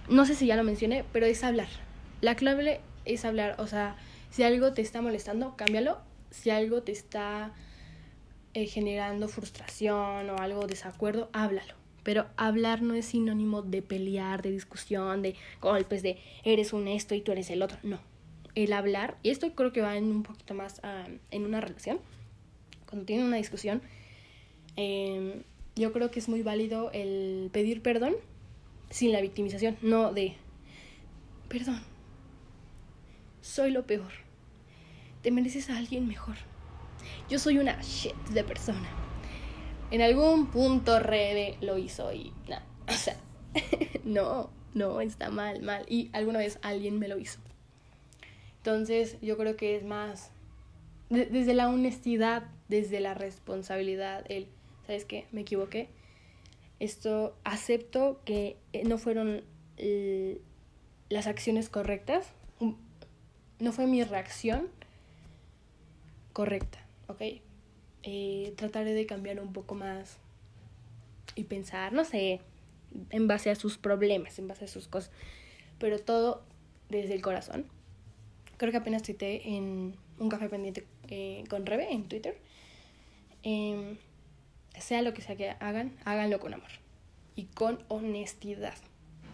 no 0.10 0.26
sé 0.26 0.36
si 0.36 0.46
ya 0.46 0.56
lo 0.56 0.64
mencioné, 0.64 1.04
pero 1.12 1.26
es 1.26 1.44
hablar. 1.44 1.68
La 2.22 2.36
clave 2.36 2.82
es 3.06 3.26
hablar, 3.26 3.56
o 3.60 3.68
sea, 3.68 3.98
si 4.36 4.44
algo 4.44 4.74
te 4.74 4.82
está 4.82 5.02
molestando, 5.02 5.56
cámbialo. 5.56 5.98
Si 6.30 6.50
algo 6.50 6.84
te 6.84 6.92
está 6.92 7.54
eh, 8.54 8.68
generando 8.68 9.30
frustración 9.30 10.30
o 10.30 10.38
algo 10.38 10.68
desacuerdo, 10.68 11.30
háblalo. 11.32 11.74
Pero 12.04 12.26
hablar 12.36 12.82
no 12.82 12.96
es 12.96 13.06
sinónimo 13.06 13.62
de 13.62 13.82
pelear, 13.82 14.42
de 14.42 14.52
discusión, 14.52 15.22
de 15.22 15.36
golpes, 15.62 16.04
de 16.04 16.18
eres 16.44 16.74
un 16.74 16.90
esto 16.90 17.16
y 17.16 17.22
tú 17.22 17.32
eres 17.32 17.50
el 17.50 17.62
otro. 17.62 17.78
No. 17.82 18.00
El 18.56 18.74
hablar, 18.74 19.18
y 19.24 19.30
esto 19.30 19.50
creo 19.56 19.72
que 19.72 19.80
va 19.80 19.96
en 19.96 20.12
un 20.12 20.24
poquito 20.24 20.54
más 20.54 20.82
ah, 20.84 21.08
en 21.32 21.46
una 21.46 21.62
relación, 21.62 22.00
cuando 22.86 23.06
tienen 23.06 23.26
una 23.26 23.38
discusión, 23.38 23.82
em, 24.76 25.44
yo 25.78 25.94
creo 25.94 26.12
que 26.12 26.20
es 26.20 26.28
muy 26.28 26.42
válido 26.42 26.92
el 26.92 27.50
pedir 27.54 27.82
perdón 27.82 28.16
sin 28.90 29.12
la 29.12 29.22
victimización, 29.22 29.78
no 29.82 30.14
de, 30.14 30.36
perdón, 31.50 31.82
soy 33.42 33.72
lo 33.72 33.86
peor, 33.86 34.12
te 35.22 35.32
mereces 35.32 35.70
a 35.70 35.78
alguien 35.78 36.08
mejor. 36.08 36.36
Yo 37.30 37.40
soy 37.40 37.58
una 37.58 37.82
shit 37.82 38.16
de 38.30 38.44
persona. 38.44 38.90
En 39.92 40.02
algún 40.02 40.48
punto 40.48 41.00
Rebe 41.00 41.58
lo 41.62 41.78
hizo 41.78 42.12
y 42.12 42.34
no, 42.48 42.58
o 42.88 42.98
sea, 42.98 43.18
no, 44.04 44.50
no, 44.74 45.02
está 45.02 45.30
mal, 45.30 45.62
mal. 45.62 45.86
Y 45.88 46.10
alguna 46.14 46.40
vez 46.40 46.60
alguien 46.62 47.00
me 47.00 47.08
lo 47.08 47.18
hizo. 47.18 47.40
Entonces 48.58 49.18
yo 49.22 49.38
creo 49.38 49.56
que 49.56 49.76
es 49.76 49.84
más 49.84 50.32
desde 51.10 51.54
la 51.54 51.70
honestidad, 51.70 52.48
desde 52.68 53.00
la 53.00 53.14
responsabilidad, 53.14 54.26
el, 54.30 54.48
¿sabes 54.88 55.06
qué? 55.06 55.28
Me 55.32 55.42
equivoqué 55.42 55.88
esto 56.80 57.36
acepto 57.44 58.22
que 58.26 58.58
eh, 58.74 58.84
no 58.84 58.98
fueron 58.98 59.44
eh, 59.78 60.42
las 61.10 61.28
acciones 61.28 61.70
correctas, 61.70 62.28
no 63.60 63.72
fue 63.72 63.88
mi 63.88 64.04
reacción 64.04 64.68
correcta, 66.34 66.86
¿ok? 67.08 67.22
Eh, 68.04 68.54
trataré 68.58 68.94
de 68.94 69.06
cambiar 69.06 69.40
un 69.40 69.54
poco 69.54 69.76
más 69.76 70.18
y 71.36 71.46
pensar, 71.46 71.94
no 71.94 72.04
sé, 72.04 72.42
en 73.10 73.28
base 73.28 73.50
a 73.50 73.56
sus 73.56 73.78
problemas, 73.78 74.38
en 74.40 74.48
base 74.48 74.66
a 74.66 74.68
sus 74.68 74.88
cosas, 74.88 75.12
pero 75.80 76.00
todo 76.00 76.44
desde 76.90 77.14
el 77.14 77.22
corazón. 77.22 77.66
Creo 78.58 78.72
que 78.72 78.78
apenas 78.78 79.04
cité 79.04 79.56
en 79.56 79.96
un 80.20 80.30
café 80.30 80.50
pendiente 80.50 80.86
con 81.50 81.66
Rebe 81.66 81.92
en 81.92 82.08
Twitter. 82.08 82.38
Em, 83.44 83.98
sea 84.82 85.02
lo 85.02 85.14
que 85.14 85.22
sea 85.22 85.36
que 85.36 85.52
hagan, 85.60 85.96
háganlo 86.06 86.40
con 86.40 86.54
amor 86.54 86.70
y 87.36 87.46
con 87.46 87.84
honestidad. 87.88 88.76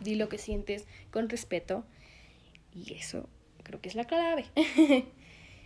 Di 0.02 0.16
lo 0.16 0.30
que 0.30 0.38
sientes 0.38 0.88
con 1.12 1.30
respeto 1.30 1.86
y 2.74 2.94
eso 2.94 3.30
creo 3.64 3.82
que 3.82 3.90
es 3.90 3.96
la 3.96 4.06
clave. 4.06 4.46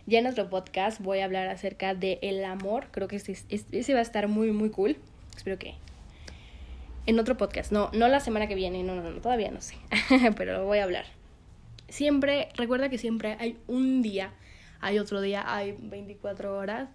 ya 0.05 0.19
en 0.19 0.27
otro 0.27 0.49
podcast 0.49 0.99
voy 1.01 1.19
a 1.19 1.25
hablar 1.25 1.47
acerca 1.47 1.93
de 1.95 2.19
el 2.21 2.43
amor. 2.43 2.87
Creo 2.91 3.07
que 3.07 3.15
ese, 3.15 3.93
va 3.93 3.99
a 3.99 4.03
estar 4.03 4.27
muy, 4.27 4.51
muy 4.51 4.69
cool. 4.69 4.97
Espero 5.35 5.57
que 5.57 5.75
en 7.05 7.19
otro 7.19 7.37
podcast. 7.37 7.71
No, 7.71 7.89
no 7.93 8.07
la 8.07 8.19
semana 8.19 8.47
que 8.47 8.55
viene. 8.55 8.83
No, 8.83 8.95
no, 8.95 9.09
no, 9.09 9.21
todavía 9.21 9.51
no 9.51 9.61
sé. 9.61 9.75
Pero 10.37 10.53
lo 10.53 10.65
voy 10.65 10.79
a 10.79 10.83
hablar. 10.83 11.05
Siempre, 11.87 12.49
recuerda 12.55 12.89
que 12.89 12.97
siempre 12.97 13.37
hay 13.39 13.59
un 13.67 14.01
día, 14.01 14.33
hay 14.81 14.97
otro 14.99 15.21
día, 15.21 15.43
hay 15.45 15.75
24 15.79 16.57
horas 16.57 16.89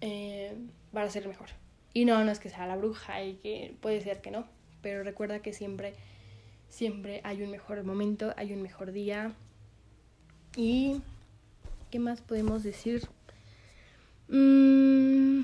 eh, 0.00 0.56
para 0.92 1.10
ser 1.10 1.28
mejor. 1.28 1.48
Y 1.94 2.04
no, 2.04 2.24
no 2.24 2.30
es 2.30 2.38
que 2.38 2.48
sea 2.48 2.66
la 2.66 2.76
bruja 2.76 3.22
y 3.22 3.34
que 3.34 3.74
puede 3.80 4.00
ser 4.00 4.20
que 4.20 4.30
no, 4.30 4.46
pero 4.80 5.02
recuerda 5.02 5.40
que 5.40 5.52
siempre, 5.52 5.94
siempre 6.68 7.20
hay 7.24 7.42
un 7.42 7.50
mejor 7.50 7.82
momento, 7.84 8.32
hay 8.36 8.52
un 8.52 8.62
mejor 8.62 8.92
día. 8.92 9.34
¿Y 10.56 11.00
qué 11.90 11.98
más 11.98 12.20
podemos 12.20 12.62
decir? 12.62 13.08
Mm. 14.28 15.42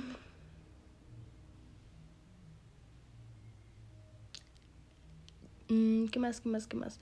Mm, 5.69 6.07
¿Qué 6.07 6.19
más? 6.19 6.41
¿Qué 6.41 6.49
más? 6.49 6.67
¿Qué 6.67 6.77
más? 6.77 7.01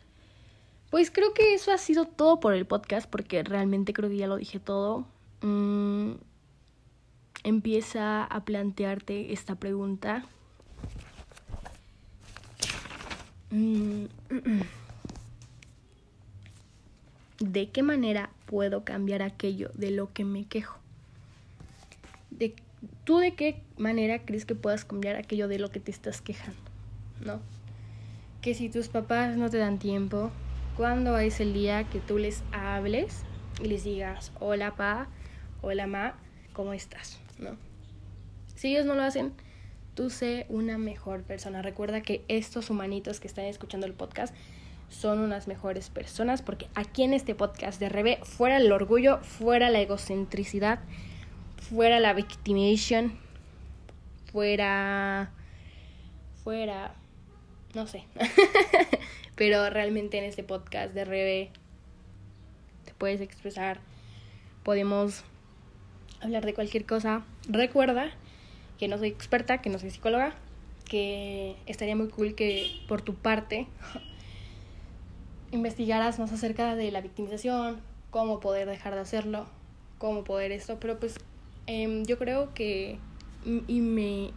Pues 0.90 1.10
creo 1.10 1.34
que 1.34 1.54
eso 1.54 1.72
ha 1.72 1.78
sido 1.78 2.06
todo 2.06 2.40
por 2.40 2.54
el 2.54 2.66
podcast, 2.66 3.08
porque 3.08 3.42
realmente 3.42 3.92
creo 3.92 4.08
que 4.08 4.16
ya 4.16 4.26
lo 4.26 4.36
dije 4.36 4.60
todo. 4.60 5.06
Mm, 5.42 6.12
empieza 7.46 8.24
a 8.24 8.44
plantearte 8.44 9.32
esta 9.32 9.54
pregunta. 9.54 10.24
¿De 17.38 17.68
qué 17.70 17.82
manera 17.84 18.30
puedo 18.46 18.82
cambiar 18.84 19.22
aquello 19.22 19.70
de 19.74 19.92
lo 19.92 20.12
que 20.12 20.24
me 20.24 20.44
quejo? 20.46 20.76
¿De, 22.30 22.56
¿Tú 23.04 23.18
de 23.18 23.34
qué 23.34 23.62
manera 23.76 24.24
crees 24.24 24.44
que 24.44 24.56
puedas 24.56 24.84
cambiar 24.84 25.14
aquello 25.14 25.46
de 25.46 25.60
lo 25.60 25.70
que 25.70 25.78
te 25.78 25.92
estás 25.92 26.20
quejando? 26.20 26.58
¿No? 27.24 27.40
Que 28.42 28.54
si 28.54 28.68
tus 28.68 28.88
papás 28.88 29.36
no 29.36 29.50
te 29.50 29.58
dan 29.58 29.78
tiempo, 29.78 30.32
¿cuándo 30.76 31.16
es 31.18 31.38
el 31.38 31.54
día 31.54 31.84
que 31.84 32.00
tú 32.00 32.18
les 32.18 32.42
hables 32.50 33.22
y 33.62 33.68
les 33.68 33.84
digas, 33.84 34.32
hola 34.40 34.74
pa, 34.74 35.06
hola 35.62 35.86
ma, 35.86 36.16
¿cómo 36.52 36.72
estás? 36.72 37.20
¿No? 37.38 37.56
Si 38.54 38.68
ellos 38.68 38.86
no 38.86 38.94
lo 38.94 39.02
hacen, 39.02 39.32
tú 39.94 40.10
sé 40.10 40.46
una 40.48 40.78
mejor 40.78 41.22
persona. 41.22 41.62
Recuerda 41.62 42.00
que 42.00 42.24
estos 42.28 42.70
humanitos 42.70 43.20
que 43.20 43.28
están 43.28 43.44
escuchando 43.46 43.86
el 43.86 43.92
podcast 43.92 44.34
son 44.88 45.18
unas 45.18 45.48
mejores 45.48 45.90
personas 45.90 46.42
porque 46.42 46.68
aquí 46.74 47.02
en 47.02 47.12
este 47.12 47.34
podcast 47.34 47.80
de 47.80 47.88
Rebe, 47.88 48.18
fuera 48.22 48.58
el 48.58 48.70
orgullo, 48.70 49.18
fuera 49.18 49.68
la 49.70 49.80
egocentricidad, 49.80 50.78
fuera 51.56 51.98
la 51.98 52.12
victimization, 52.12 53.18
fuera 54.32 55.32
fuera 56.44 56.94
no 57.74 57.86
sé. 57.86 58.04
Pero 59.36 59.68
realmente 59.68 60.16
en 60.16 60.24
este 60.24 60.42
podcast 60.42 60.94
de 60.94 61.04
Rebe 61.04 61.50
te 62.86 62.94
puedes 62.94 63.20
expresar, 63.20 63.80
podemos 64.62 65.24
hablar 66.26 66.44
de 66.44 66.54
cualquier 66.54 66.84
cosa. 66.84 67.24
Recuerda 67.48 68.10
que 68.78 68.88
no 68.88 68.98
soy 68.98 69.08
experta, 69.08 69.62
que 69.62 69.70
no 69.70 69.78
soy 69.78 69.90
psicóloga, 69.90 70.34
que 70.88 71.56
estaría 71.66 71.96
muy 71.96 72.08
cool 72.08 72.34
que 72.34 72.70
por 72.86 73.02
tu 73.02 73.14
parte 73.14 73.66
investigaras 75.52 76.18
más 76.18 76.32
acerca 76.32 76.74
de 76.74 76.90
la 76.90 77.00
victimización, 77.00 77.80
cómo 78.10 78.40
poder 78.40 78.68
dejar 78.68 78.94
de 78.94 79.00
hacerlo, 79.00 79.46
cómo 79.98 80.24
poder 80.24 80.52
esto, 80.52 80.78
pero 80.80 80.98
pues 80.98 81.18
em, 81.66 82.04
yo 82.04 82.18
creo 82.18 82.52
que 82.54 82.98
y 83.68 83.80
me 83.80 84.32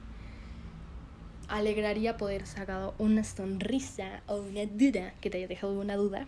alegraría 1.48 2.15
poder 2.15 2.46
sacado 2.46 2.93
una 3.00 3.24
sonrisa 3.24 4.22
o 4.27 4.38
una 4.38 4.65
duda 4.65 5.13
que 5.19 5.31
te 5.31 5.39
haya 5.39 5.48
dejado 5.48 5.79
una 5.79 5.96
duda 5.96 6.27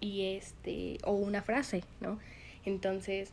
y 0.00 0.36
este 0.36 0.98
o 1.04 1.12
una 1.12 1.42
frase, 1.42 1.82
¿no? 2.00 2.18
Entonces, 2.64 3.32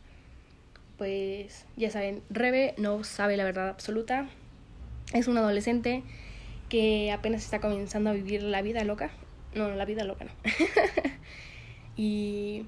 pues 0.99 1.65
ya 1.77 1.89
saben, 1.89 2.21
Rebe 2.29 2.75
no 2.77 3.03
sabe 3.03 3.37
la 3.37 3.45
verdad 3.45 3.69
absoluta. 3.69 4.29
Es 5.13 5.27
un 5.27 5.39
adolescente 5.39 6.03
que 6.69 7.11
apenas 7.11 7.43
está 7.43 7.59
comenzando 7.59 8.11
a 8.11 8.13
vivir 8.13 8.43
la 8.43 8.61
vida 8.61 8.83
loca 8.83 9.09
no, 9.53 9.69
la 9.69 9.85
vida 9.85 10.03
loca 10.03 10.25
no. 10.25 10.31
y 11.97 12.65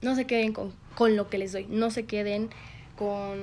no 0.00 0.14
se 0.14 0.26
queden 0.26 0.52
con, 0.52 0.72
con 0.94 1.16
lo 1.16 1.28
que 1.28 1.38
les 1.38 1.52
doy. 1.52 1.66
No 1.68 1.90
se 1.90 2.04
queden 2.06 2.50
con... 2.96 3.38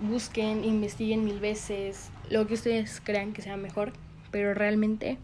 Busquen, 0.00 0.64
investiguen 0.64 1.24
mil 1.24 1.40
veces 1.40 2.10
lo 2.30 2.46
que 2.46 2.54
ustedes 2.54 3.00
crean 3.02 3.32
que 3.32 3.42
sea 3.42 3.56
mejor. 3.56 3.92
Pero 4.30 4.54
realmente 4.54 5.18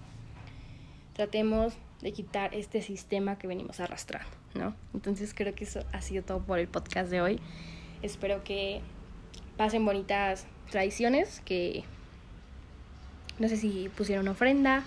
tratemos 1.12 1.74
de 2.00 2.12
quitar 2.12 2.54
este 2.54 2.82
sistema 2.82 3.38
que 3.38 3.46
venimos 3.46 3.80
arrastrando, 3.80 4.28
¿no? 4.54 4.74
Entonces 4.92 5.34
creo 5.34 5.54
que 5.54 5.64
eso 5.64 5.84
ha 5.92 6.00
sido 6.00 6.22
todo 6.22 6.40
por 6.40 6.58
el 6.58 6.68
podcast 6.68 7.10
de 7.10 7.20
hoy. 7.20 7.40
Espero 8.02 8.44
que 8.44 8.80
pasen 9.56 9.84
bonitas 9.84 10.46
tradiciones, 10.70 11.40
que 11.44 11.84
no 13.38 13.48
sé 13.48 13.56
si 13.56 13.90
pusieron 13.96 14.28
ofrenda, 14.28 14.84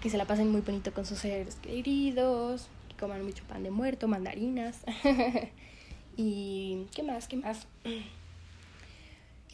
que 0.00 0.10
se 0.10 0.18
la 0.18 0.26
pasen 0.26 0.50
muy 0.50 0.60
bonito 0.60 0.92
con 0.92 1.06
sus 1.06 1.18
seres 1.18 1.56
queridos, 1.56 2.68
que 2.88 2.96
coman 2.96 3.24
mucho 3.24 3.44
pan 3.44 3.62
de 3.62 3.70
muerto, 3.70 4.08
mandarinas. 4.08 4.84
y 6.16 6.86
¿qué 6.94 7.02
más? 7.02 7.28
¿Qué 7.28 7.36
más? 7.36 7.66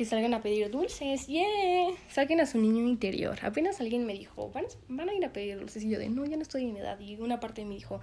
que 0.00 0.06
salgan 0.06 0.32
a 0.32 0.40
pedir 0.40 0.70
dulces, 0.70 1.26
yeah, 1.26 1.90
saquen 2.08 2.40
a 2.40 2.46
su 2.46 2.58
niño 2.58 2.86
interior. 2.86 3.38
Apenas 3.42 3.80
alguien 3.80 4.06
me 4.06 4.14
dijo, 4.14 4.50
¿Van, 4.50 4.64
van 4.88 5.10
a 5.10 5.12
ir 5.12 5.22
a 5.26 5.32
pedir 5.32 5.58
dulces 5.58 5.84
y 5.84 5.90
yo 5.90 5.98
de, 5.98 6.08
no, 6.08 6.24
ya 6.24 6.36
no 6.36 6.42
estoy 6.42 6.68
en 6.68 6.78
edad. 6.78 6.98
Y 6.98 7.16
una 7.16 7.38
parte 7.38 7.66
me 7.66 7.74
dijo, 7.74 8.00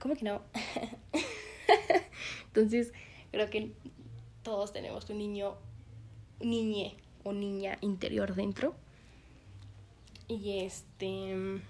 ¿cómo 0.00 0.16
que 0.16 0.24
no? 0.24 0.42
Entonces, 2.46 2.92
creo 3.30 3.48
que 3.48 3.70
todos 4.42 4.72
tenemos 4.72 5.08
un 5.10 5.18
niño, 5.18 5.56
niñe 6.40 6.96
o 7.22 7.32
niña 7.32 7.78
interior 7.80 8.34
dentro. 8.34 8.74
Y 10.26 10.60
este. 10.60 11.60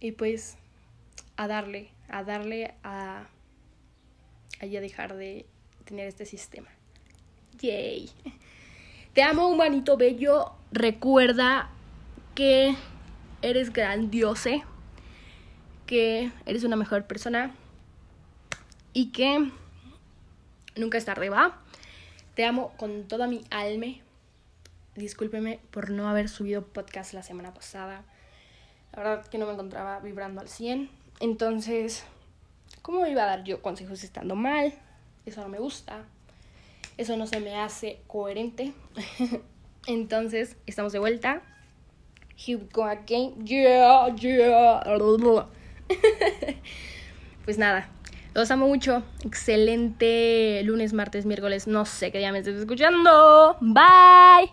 Y 0.00 0.12
pues 0.12 0.56
a 1.36 1.46
darle, 1.46 1.90
a 2.08 2.24
darle 2.24 2.74
a. 2.82 3.26
a 4.60 4.66
ya 4.66 4.80
dejar 4.80 5.16
de 5.16 5.44
tener 5.84 6.06
este 6.06 6.24
sistema. 6.24 6.68
Yay. 7.58 8.10
Te 9.12 9.22
amo, 9.22 9.48
humanito 9.48 9.96
bello. 9.96 10.52
Recuerda 10.72 11.70
que 12.34 12.76
eres 13.42 13.72
grandiose. 13.72 14.62
Que 15.90 16.32
eres 16.46 16.64
una 16.64 16.76
mejor 16.76 17.06
persona. 17.06 17.54
Y 18.94 19.12
que 19.12 19.50
nunca 20.76 20.96
es 20.96 21.04
tarde. 21.04 21.30
Te 22.34 22.46
amo 22.46 22.72
con 22.78 23.08
toda 23.08 23.26
mi 23.26 23.42
alma 23.50 23.96
discúlpeme 25.00 25.60
por 25.70 25.90
no 25.90 26.08
haber 26.08 26.28
subido 26.28 26.62
podcast 26.62 27.12
la 27.12 27.22
semana 27.22 27.54
pasada. 27.54 28.04
La 28.92 29.02
verdad 29.02 29.26
que 29.26 29.38
no 29.38 29.46
me 29.46 29.52
encontraba 29.52 30.00
vibrando 30.00 30.40
al 30.40 30.48
100. 30.48 30.90
Entonces, 31.20 32.04
¿cómo 32.82 33.06
iba 33.06 33.22
a 33.22 33.26
dar 33.26 33.44
yo 33.44 33.62
consejos 33.62 34.04
estando 34.04 34.34
mal? 34.34 34.72
Eso 35.26 35.40
no 35.40 35.48
me 35.48 35.58
gusta. 35.58 36.04
Eso 36.96 37.16
no 37.16 37.26
se 37.26 37.40
me 37.40 37.56
hace 37.56 38.00
coherente. 38.06 38.72
Entonces, 39.86 40.56
estamos 40.66 40.92
de 40.92 40.98
vuelta. 40.98 41.42
Here 42.36 42.56
we 42.56 42.68
go 42.72 42.84
again. 42.84 43.44
Yeah, 43.44 44.14
yeah. 44.16 44.82
pues 47.44 47.58
nada, 47.58 47.88
los 48.34 48.50
amo 48.50 48.66
mucho. 48.66 49.02
Excelente 49.24 50.62
lunes, 50.64 50.92
martes, 50.92 51.26
miércoles. 51.26 51.66
No 51.66 51.84
sé 51.84 52.10
qué 52.12 52.18
día 52.18 52.32
me 52.32 52.38
estés 52.38 52.56
escuchando. 52.56 53.56
Bye. 53.60 54.48